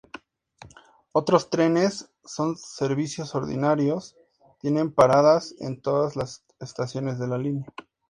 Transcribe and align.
Otros 1.11 1.51
trenes 1.51 2.09
son 2.23 2.57
servicios 2.57 3.35
ordinarios, 3.35 4.15
tienen 4.59 4.91
paradas 4.91 5.53
en 5.59 5.79
todas 5.79 6.15
las 6.15 6.43
estaciones 6.59 7.19
de 7.19 7.27
la 7.27 7.37
línea. 7.37 7.67